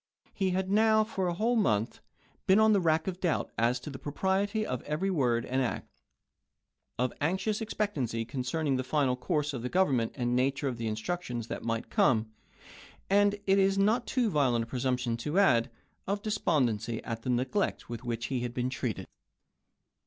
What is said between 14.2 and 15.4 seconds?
violent a presumption to